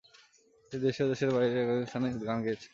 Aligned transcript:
তিনি 0.71 0.81
দেশে 0.85 1.01
ও 1.05 1.11
দেশের 1.11 1.29
বাইরেও 1.33 1.61
একাধিক 1.63 1.85
স্থানে 1.89 2.07
গান 2.27 2.37
গেয়েছেন। 2.45 2.69